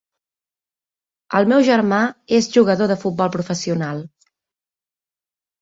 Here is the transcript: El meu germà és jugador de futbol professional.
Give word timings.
El 1.39 1.47
meu 1.51 1.61
germà 1.67 1.99
és 2.39 2.49
jugador 2.57 2.91
de 2.93 2.97
futbol 3.05 3.33
professional. 3.39 4.03